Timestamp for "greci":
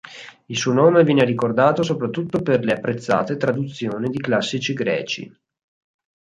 4.73-5.31